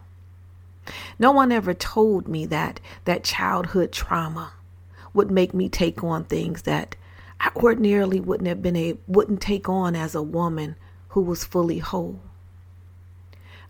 No 1.19 1.31
one 1.33 1.53
ever 1.53 1.75
told 1.75 2.29
me 2.29 2.47
that 2.47 2.81
that 3.05 3.25
childhood 3.25 3.93
trauma 3.93 4.53
would 5.13 5.31
make 5.31 5.55
me 5.55 5.69
take 5.69 6.03
on 6.05 6.25
things 6.25 6.63
that 6.63 6.97
I 7.41 7.51
ordinarily 7.57 8.21
wouldn't 8.21 8.49
have 8.49 8.63
been 8.63 8.77
a 8.77 8.97
wouldn't 9.07 9.41
take 9.41 9.69
on 9.69 9.97
as 9.97 10.15
a 10.15 10.23
woman 10.23 10.77
who 11.09 11.23
was 11.23 11.45
fully 11.45 11.79
whole. 11.79 12.21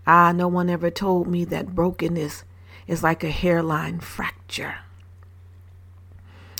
Ah, 0.06 0.32
no 0.32 0.48
one 0.48 0.68
ever 0.68 0.90
told 0.90 1.28
me 1.28 1.44
that 1.46 1.74
brokenness 1.74 2.44
is 2.86 3.02
like 3.02 3.22
a 3.22 3.30
hairline 3.30 4.00
fracture 4.00 4.76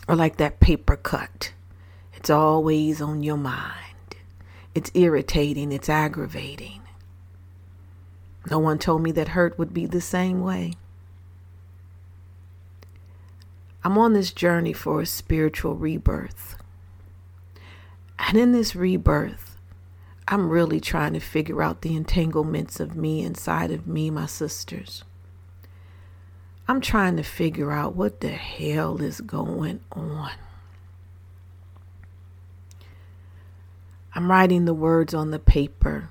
or 0.07 0.15
like 0.15 0.37
that 0.37 0.61
paper 0.61 0.97
cut. 0.97 1.53
It's 2.15 2.31
always 2.31 3.01
on 3.01 3.23
your 3.23 3.37
mind. 3.37 4.17
It's 4.75 4.91
irritating, 4.95 5.73
it's 5.73 5.89
aggravating. 5.89 6.80
No 8.51 8.59
one 8.59 8.79
told 8.79 9.03
me 9.03 9.13
that 9.13 9.29
hurt 9.29 9.59
would 9.59 9.73
be 9.73 9.87
the 9.87 10.01
same 10.01 10.41
way. 10.41 10.73
I'm 13.85 13.97
on 13.97 14.13
this 14.13 14.33
journey 14.33 14.73
for 14.73 15.01
a 15.01 15.07
spiritual 15.07 15.77
rebirth. 15.77 16.57
And 18.19 18.37
in 18.37 18.53
this 18.53 18.75
rebirth, 18.75 19.57
I'm 20.29 20.51
really 20.51 20.81
trying 20.81 21.15
to 21.15 21.21
figure 21.21 21.63
out 21.63 21.83
the 21.83 21.97
entanglements 21.97 22.79
of 22.81 22.95
me 22.95 23.23
inside 23.23 23.71
of 23.71 23.87
me, 23.87 24.11
my 24.11 24.27
sisters. 24.27 25.05
I'm 26.69 26.81
trying 26.81 27.17
to 27.17 27.23
figure 27.23 27.73
out 27.73 27.97
what 27.97 28.21
the 28.21 28.29
hell 28.29 29.01
is 29.01 29.21
going 29.21 29.81
on. 29.93 30.33
I'm 34.15 34.31
writing 34.31 34.67
the 34.67 34.75
words 34.75 35.15
on 35.15 35.31
the 35.31 35.39
paper 35.39 36.11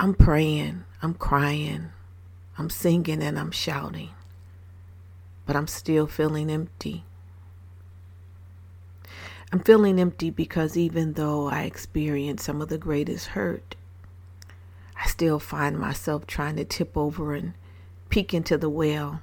I'm 0.00 0.14
praying, 0.14 0.84
I'm 1.02 1.14
crying, 1.14 1.90
I'm 2.56 2.70
singing, 2.70 3.20
and 3.20 3.36
I'm 3.36 3.50
shouting, 3.50 4.10
but 5.44 5.56
I'm 5.56 5.66
still 5.66 6.06
feeling 6.06 6.50
empty. 6.50 7.04
I'm 9.50 9.58
feeling 9.58 9.98
empty 9.98 10.30
because 10.30 10.76
even 10.76 11.14
though 11.14 11.48
I 11.48 11.62
experience 11.62 12.44
some 12.44 12.62
of 12.62 12.68
the 12.68 12.78
greatest 12.78 13.28
hurt, 13.28 13.74
I 15.02 15.08
still 15.08 15.40
find 15.40 15.76
myself 15.76 16.28
trying 16.28 16.54
to 16.56 16.64
tip 16.64 16.96
over 16.96 17.34
and 17.34 17.54
peek 18.08 18.32
into 18.32 18.56
the 18.56 18.70
well 18.70 19.20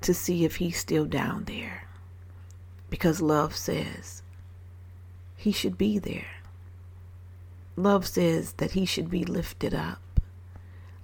to 0.00 0.12
see 0.12 0.44
if 0.44 0.56
he's 0.56 0.76
still 0.76 1.04
down 1.04 1.44
there. 1.44 1.84
Because 2.88 3.22
love 3.22 3.54
says 3.54 4.24
he 5.36 5.52
should 5.52 5.78
be 5.78 6.00
there. 6.00 6.39
Love 7.82 8.06
says 8.06 8.52
that 8.54 8.72
he 8.72 8.84
should 8.84 9.08
be 9.08 9.24
lifted 9.24 9.74
up. 9.74 10.02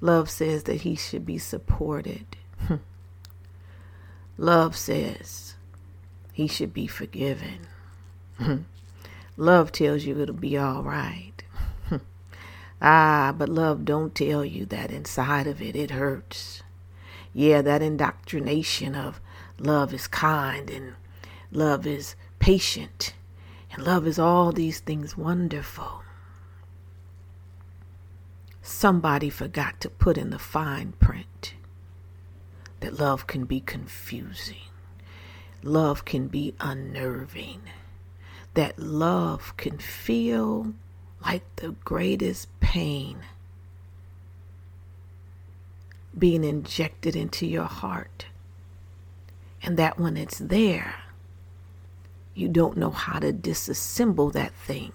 Love 0.03 0.29
says 0.29 0.65
that 0.65 0.83
he 0.83 0.95
should 0.95 1.25
be 1.25 1.39
supported. 1.39 2.37
Love 4.37 4.77
says 4.77 5.55
he 6.35 6.47
should 6.47 6.75
be 6.75 6.87
forgiven. 6.87 7.67
love 9.39 9.73
tells 9.73 10.05
you 10.05 10.21
it'll 10.21 10.35
be 10.35 10.59
all 10.59 10.83
right. 10.83 11.43
ah, 12.83 13.35
but 13.35 13.49
love 13.49 13.87
don't 13.87 14.15
tell 14.15 14.45
you 14.45 14.67
that 14.67 14.91
inside 14.91 15.47
of 15.47 15.63
it 15.63 15.75
it 15.75 15.93
hurts. 15.93 16.63
Yeah, 17.33 17.63
that 17.63 17.81
indoctrination 17.81 18.95
of 18.95 19.19
love 19.59 19.95
is 19.95 20.07
kind 20.07 20.69
and 20.69 20.95
love 21.51 21.87
is 21.87 22.15
patient 22.39 23.15
and 23.73 23.83
love 23.83 24.07
is 24.07 24.19
all 24.19 24.53
these 24.53 24.81
things 24.81 25.17
wonderful. 25.17 26.03
Somebody 28.69 29.31
forgot 29.31 29.81
to 29.83 29.89
put 29.89 30.19
in 30.19 30.31
the 30.31 30.41
fine 30.41 30.91
print. 30.99 31.55
That 32.81 32.99
love 32.99 33.29
can 33.29 33.45
be 33.45 33.61
confusing, 33.61 34.67
love 35.63 36.05
can 36.05 36.27
be 36.27 36.53
unnerving, 36.59 37.63
that 38.55 38.77
love 38.77 39.57
can 39.57 39.79
feel 39.79 40.75
like 41.25 41.45
the 41.57 41.77
greatest 41.85 42.49
pain 42.59 43.19
being 46.19 46.43
injected 46.43 47.15
into 47.15 47.47
your 47.47 47.67
heart. 47.67 48.27
And 49.63 49.77
that 49.77 50.01
when 50.01 50.17
it's 50.17 50.39
there, 50.39 50.97
you 52.35 52.49
don't 52.49 52.77
know 52.77 52.91
how 52.91 53.21
to 53.21 53.33
disassemble 53.33 54.33
that 54.33 54.55
thing 54.55 54.93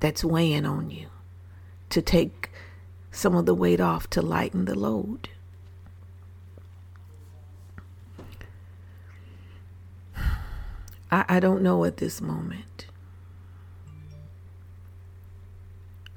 that's 0.00 0.22
weighing 0.22 0.66
on 0.66 0.90
you 0.90 1.06
to 1.90 2.02
take 2.02 2.47
some 3.10 3.34
of 3.34 3.46
the 3.46 3.54
weight 3.54 3.80
off 3.80 4.08
to 4.10 4.22
lighten 4.22 4.64
the 4.64 4.78
load. 4.78 5.28
I, 11.10 11.24
I 11.28 11.40
don't 11.40 11.62
know 11.62 11.84
at 11.84 11.96
this 11.96 12.20
moment. 12.20 12.86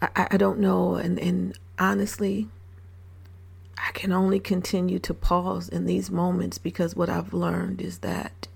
I, 0.01 0.27
I 0.31 0.38
don't 0.38 0.60
know, 0.60 0.95
and, 0.95 1.19
and 1.19 1.57
honestly, 1.77 2.50
I 3.77 3.91
can 3.91 4.12
only 4.12 4.39
continue 4.39 5.00
to 5.00 5.13
pause 5.13 5.69
in 5.69 5.86
these 5.86 6.12
moments 6.12 6.57
because 6.57 6.95
what 6.95 7.10
I've 7.10 7.33
learned 7.33 7.81
is 7.81 8.00
that 8.00 8.48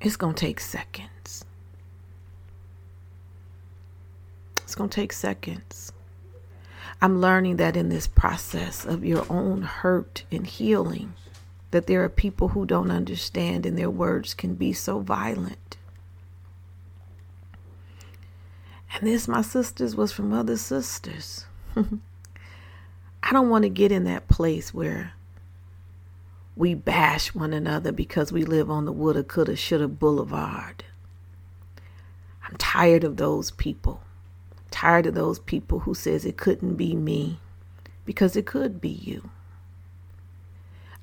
it's 0.00 0.16
going 0.16 0.34
to 0.34 0.40
take 0.40 0.60
seconds. 0.60 1.44
It's 4.62 4.74
going 4.74 4.90
to 4.90 4.94
take 4.94 5.12
seconds. 5.12 5.92
I'm 7.00 7.20
learning 7.20 7.56
that 7.56 7.76
in 7.76 7.90
this 7.90 8.08
process 8.08 8.84
of 8.84 9.04
your 9.04 9.24
own 9.30 9.62
hurt 9.62 10.24
and 10.32 10.46
healing, 10.46 11.14
that 11.70 11.86
there 11.86 12.02
are 12.02 12.08
people 12.08 12.48
who 12.48 12.66
don't 12.66 12.90
understand 12.90 13.64
and 13.64 13.78
their 13.78 13.90
words 13.90 14.34
can 14.34 14.54
be 14.54 14.72
so 14.72 14.98
violent. 14.98 15.76
And 18.94 19.06
this, 19.06 19.28
my 19.28 19.42
sisters, 19.42 19.94
was 19.94 20.10
from 20.10 20.32
other 20.32 20.56
sisters. 20.56 21.44
I 23.22 23.32
don't 23.32 23.50
want 23.50 23.62
to 23.62 23.68
get 23.68 23.92
in 23.92 24.04
that 24.04 24.26
place 24.26 24.74
where 24.74 25.12
we 26.56 26.74
bash 26.74 27.32
one 27.32 27.52
another 27.52 27.92
because 27.92 28.32
we 28.32 28.44
live 28.44 28.70
on 28.70 28.86
the 28.86 28.92
woulda, 28.92 29.22
coulda, 29.22 29.54
shoulda 29.54 29.86
boulevard. 29.86 30.82
I'm 32.48 32.56
tired 32.56 33.04
of 33.04 33.18
those 33.18 33.52
people. 33.52 34.00
Tired 34.70 35.06
of 35.06 35.14
those 35.14 35.38
people 35.38 35.80
who 35.80 35.94
says 35.94 36.24
it 36.24 36.36
couldn't 36.36 36.76
be 36.76 36.94
me 36.94 37.40
because 38.04 38.36
it 38.36 38.46
could 38.46 38.80
be 38.80 38.90
you. 38.90 39.30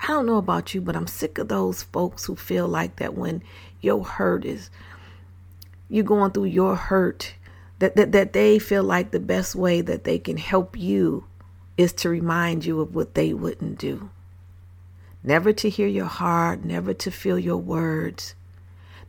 I 0.00 0.08
don't 0.08 0.26
know 0.26 0.36
about 0.36 0.74
you, 0.74 0.80
but 0.80 0.96
I'm 0.96 1.06
sick 1.06 1.38
of 1.38 1.48
those 1.48 1.82
folks 1.82 2.26
who 2.26 2.36
feel 2.36 2.68
like 2.68 2.96
that 2.96 3.14
when 3.14 3.42
your 3.80 4.04
hurt 4.04 4.44
is 4.44 4.70
you're 5.88 6.04
going 6.04 6.32
through 6.32 6.44
your 6.44 6.76
hurt 6.76 7.34
that, 7.78 7.96
that 7.96 8.12
that 8.12 8.32
they 8.32 8.58
feel 8.58 8.82
like 8.82 9.10
the 9.10 9.20
best 9.20 9.54
way 9.54 9.80
that 9.80 10.04
they 10.04 10.18
can 10.18 10.36
help 10.36 10.76
you 10.76 11.24
is 11.76 11.92
to 11.92 12.08
remind 12.08 12.64
you 12.64 12.80
of 12.80 12.94
what 12.94 13.14
they 13.14 13.32
wouldn't 13.32 13.78
do 13.78 14.10
never 15.26 15.52
to 15.52 15.68
hear 15.68 15.88
your 15.88 16.06
heart, 16.06 16.64
never 16.64 16.94
to 16.94 17.10
feel 17.10 17.38
your 17.38 17.56
words, 17.56 18.34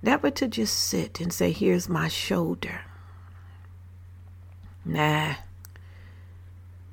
never 0.02 0.32
to 0.32 0.48
just 0.48 0.76
sit 0.76 1.22
and 1.22 1.32
say, 1.32 1.52
Here's 1.52 1.88
my 1.88 2.08
shoulder. 2.08 2.82
Nah, 4.88 5.36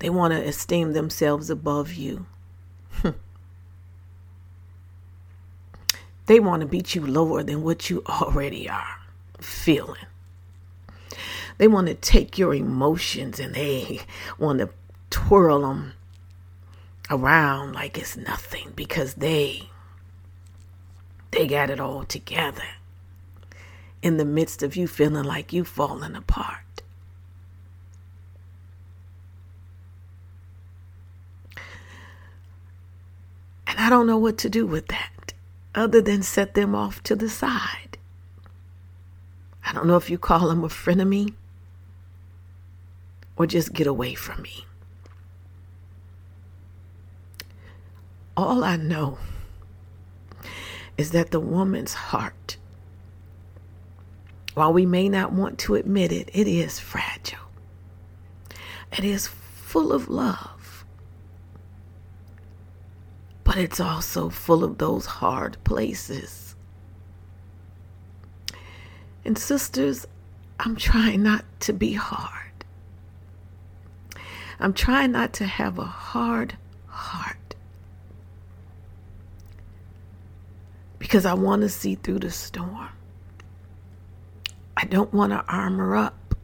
they 0.01 0.11
want 0.11 0.35
to 0.35 0.41
esteem 0.41 0.93
themselves 0.93 1.49
above 1.49 1.95
you. 1.95 2.27
they 6.27 6.41
want 6.41 6.61
to 6.61 6.67
beat 6.67 6.97
you 6.97 7.07
lower 7.07 7.45
than 7.45 7.63
what 7.63 7.89
you 7.89 8.03
already 8.09 8.69
are 8.69 8.99
feeling. 9.39 10.07
They 11.59 11.69
want 11.69 11.87
to 11.87 11.95
take 11.95 12.37
your 12.37 12.53
emotions 12.53 13.39
and 13.39 13.55
they 13.55 14.01
want 14.39 14.59
to 14.59 14.71
twirl 15.11 15.61
them 15.61 15.93
around 17.09 17.75
like 17.75 17.97
it's 17.97 18.17
nothing 18.17 18.73
because 18.75 19.15
they 19.15 19.69
they 21.31 21.47
got 21.47 21.71
it 21.71 21.79
all 21.79 22.03
together 22.05 22.65
in 24.03 24.17
the 24.17 24.25
midst 24.25 24.63
of 24.65 24.75
you 24.75 24.89
feeling 24.89 25.25
like 25.25 25.53
you 25.53 25.65
falling 25.65 26.17
apart. 26.17 26.65
And 33.67 33.74
I 33.85 33.91
don't 33.91 34.07
know 34.07 34.17
what 34.17 34.39
to 34.39 34.49
do 34.49 34.65
with 34.65 34.89
that 34.89 35.35
other 35.75 36.01
than 36.01 36.23
set 36.23 36.55
them 36.55 36.75
off 36.75 37.03
to 37.03 37.15
the 37.15 37.29
side. 37.29 37.99
I 39.63 39.75
don't 39.75 39.87
know 39.87 39.99
if 39.99 40.09
you 40.09 40.17
call 40.17 40.49
them 40.49 40.65
a 40.65 40.69
frenemy 40.69 41.35
or 43.37 43.47
just 43.47 43.75
get 43.75 43.87
away 43.87 44.15
from 44.15 44.41
me. 44.41 44.65
All 48.35 48.65
I 48.65 48.77
know 48.77 49.19
is 50.97 51.11
that 51.11 51.31
the 51.31 51.39
woman's 51.39 51.93
heart, 51.93 52.57
while 54.55 54.73
we 54.73 54.87
may 54.87 55.11
not 55.11 55.31
want 55.31 55.59
to 55.59 55.75
admit 55.75 56.11
it, 56.11 56.31
it 56.33 56.49
is 56.49 56.79
fragile. 56.81 57.51
It 58.97 59.05
is 59.05 59.27
full 59.27 59.93
of 59.93 60.09
love. 60.09 60.54
But 63.55 63.63
it's 63.63 63.79
also 63.79 64.31
full 64.31 64.65
of 64.65 64.79
those 64.79 65.07
hard 65.07 65.63
places. 65.63 66.57
And 69.25 69.39
sisters, 69.39 70.09
I'm 70.59 70.75
trying 70.75 71.23
not 71.23 71.45
to 71.61 71.73
be 71.73 71.93
hard. 71.93 72.51
I'm 74.59 74.75
trying 74.75 75.13
not 75.13 75.33
to 75.35 75.47
have 75.47 75.79
a 75.79 75.85
hard 75.85 76.57
heart. 76.89 77.55
because 80.99 81.25
I 81.25 81.35
want 81.35 81.63
to 81.63 81.69
see 81.69 81.95
through 81.95 82.19
the 82.19 82.31
storm. 82.33 82.89
I 84.77 84.85
don't 84.87 85.15
want 85.15 85.31
to 85.33 85.45
armor 85.47 85.95
up, 85.95 86.35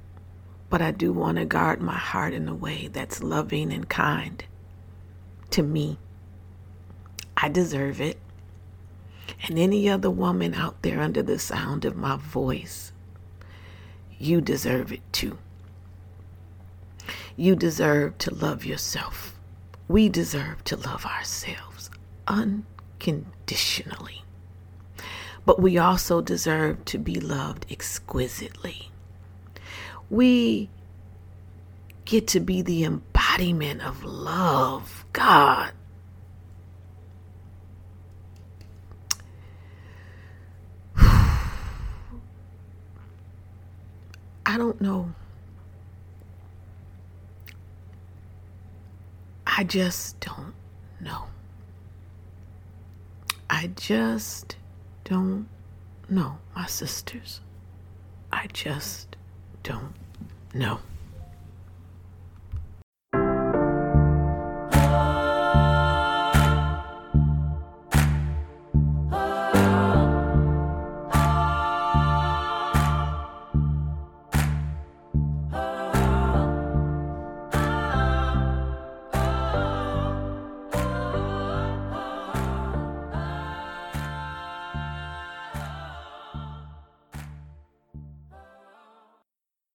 but 0.68 0.80
I 0.80 0.92
do 0.92 1.12
want 1.12 1.38
to 1.38 1.44
guard 1.44 1.80
my 1.80 1.98
heart 1.98 2.34
in 2.34 2.46
a 2.46 2.54
way 2.54 2.86
that's 2.86 3.20
loving 3.20 3.72
and 3.72 3.88
kind 3.88 4.44
to 5.50 5.64
me. 5.64 5.98
I 7.42 7.48
deserve 7.48 8.00
it. 8.00 8.18
And 9.46 9.58
any 9.58 9.88
other 9.88 10.10
woman 10.10 10.54
out 10.54 10.82
there 10.82 11.00
under 11.00 11.22
the 11.22 11.38
sound 11.38 11.84
of 11.84 11.96
my 11.96 12.16
voice, 12.16 12.92
you 14.18 14.40
deserve 14.40 14.92
it 14.92 15.02
too. 15.12 15.38
You 17.36 17.56
deserve 17.56 18.18
to 18.18 18.34
love 18.34 18.64
yourself. 18.64 19.38
We 19.88 20.08
deserve 20.08 20.62
to 20.64 20.76
love 20.76 21.06
ourselves 21.06 21.90
unconditionally 22.28 24.24
but 25.44 25.60
we 25.60 25.78
also 25.78 26.20
deserve 26.20 26.84
to 26.84 26.98
be 26.98 27.18
loved 27.18 27.66
exquisitely. 27.70 28.90
We 30.08 30.70
get 32.04 32.26
to 32.28 32.40
be 32.40 32.62
the 32.62 32.84
embodiment 32.84 33.82
of 33.82 34.04
love. 34.04 35.04
God. 35.12 35.72
I 44.50 44.58
don't 44.58 44.80
know. 44.80 45.12
I 49.46 49.62
just 49.62 50.18
don't 50.18 50.54
know. 51.00 51.26
I 53.48 53.70
just 53.76 54.56
don't 55.04 55.46
know, 56.08 56.38
my 56.56 56.66
sisters. 56.66 57.42
I 58.32 58.48
just 58.52 59.14
don't 59.62 59.94
know. 60.52 60.80